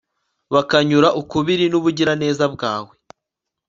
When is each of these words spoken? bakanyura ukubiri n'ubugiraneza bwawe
bakanyura 0.53 1.07
ukubiri 1.21 1.65
n'ubugiraneza 1.69 2.45
bwawe 2.53 2.93